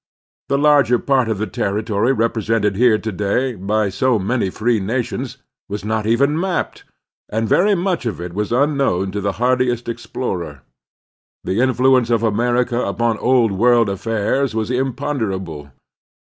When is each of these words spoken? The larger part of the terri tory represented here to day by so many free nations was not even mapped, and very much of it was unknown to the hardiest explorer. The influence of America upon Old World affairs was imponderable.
The 0.49 0.57
larger 0.57 0.97
part 0.97 1.29
of 1.29 1.37
the 1.37 1.45
terri 1.45 1.85
tory 1.85 2.11
represented 2.11 2.75
here 2.75 2.97
to 2.97 3.11
day 3.11 3.53
by 3.53 3.89
so 3.89 4.17
many 4.17 4.49
free 4.49 4.79
nations 4.79 5.37
was 5.69 5.85
not 5.85 6.07
even 6.07 6.39
mapped, 6.39 6.83
and 7.29 7.47
very 7.47 7.75
much 7.75 8.07
of 8.07 8.19
it 8.19 8.33
was 8.33 8.51
unknown 8.51 9.11
to 9.11 9.21
the 9.21 9.33
hardiest 9.33 9.87
explorer. 9.87 10.63
The 11.43 11.61
influence 11.61 12.09
of 12.09 12.23
America 12.23 12.81
upon 12.81 13.19
Old 13.19 13.51
World 13.51 13.89
affairs 13.89 14.55
was 14.55 14.71
imponderable. 14.71 15.69